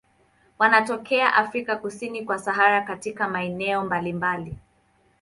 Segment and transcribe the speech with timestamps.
[0.59, 4.57] Wanatokea Afrika kusini kwa Sahara katika maeneo mbalimbali.